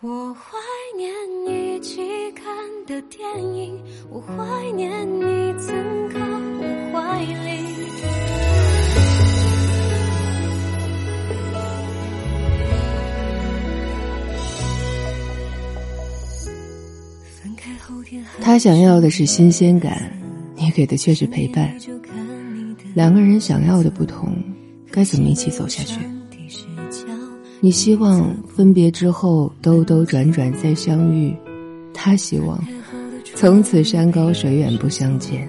[0.00, 0.56] 我怀
[0.96, 1.10] 念
[1.48, 2.00] 一起
[2.30, 2.46] 看
[2.86, 3.20] 的电
[3.52, 3.76] 影，
[4.08, 5.74] 我怀念你曾
[6.10, 6.20] 靠
[6.60, 6.62] 我
[6.92, 7.26] 怀里。
[17.42, 20.16] 分开后天还他想要的是新鲜感，
[20.54, 21.76] 你给的却是陪伴。
[22.94, 24.32] 两个人想要的不同，
[24.92, 25.98] 该怎么一起走下去？
[27.60, 31.34] 你希望分别之后兜兜转转再相遇，
[31.92, 32.56] 他希望
[33.34, 35.48] 从此山高水远不相见。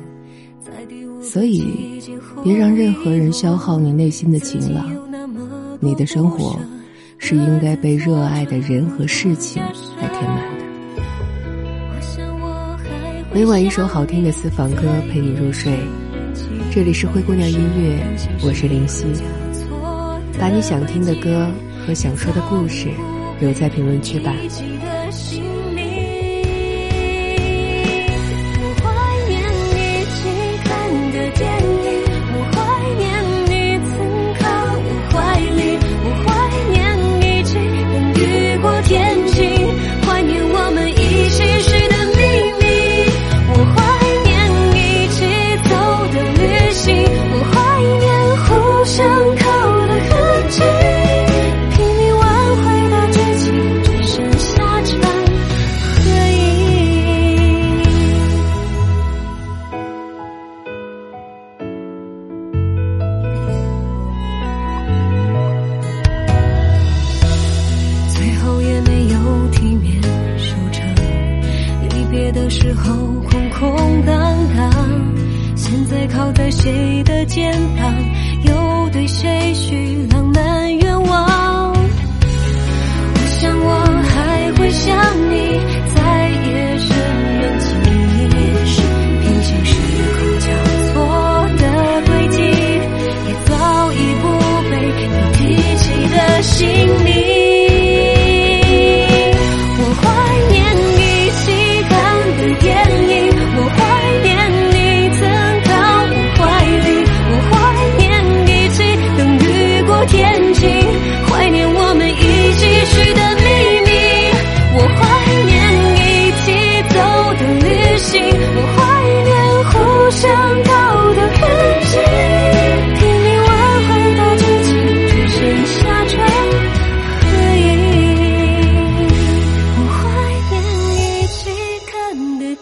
[1.21, 2.01] 所以，
[2.43, 4.89] 别让任何人消耗你内心的晴朗。
[5.79, 6.59] 你的生活
[7.19, 9.61] 是应该被热爱的人和事情
[10.01, 10.63] 来填满的。
[13.31, 14.81] 每晚一首好听的私房歌
[15.11, 15.77] 陪你入睡。
[16.71, 18.03] 这里是灰姑娘音乐，
[18.43, 19.05] 我是林夕。
[20.39, 21.47] 把你想听的歌。
[21.89, 22.87] 和想说的故事，
[23.39, 24.31] 留在评论区吧。
[72.31, 72.93] 的时候
[73.29, 74.15] 空空荡
[74.55, 74.71] 荡，
[75.55, 77.93] 现在靠在谁的肩膀，
[78.43, 79.98] 又对谁许？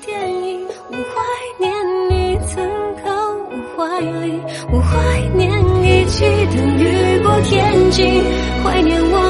[0.06, 1.22] 电影我怀
[1.60, 1.74] 念
[2.10, 2.64] 你曾
[3.04, 3.10] 靠
[3.50, 4.40] 我怀里
[4.72, 5.50] 我怀念
[5.84, 6.26] 一起
[6.56, 8.24] 等雨过天晴
[8.64, 9.27] 怀念我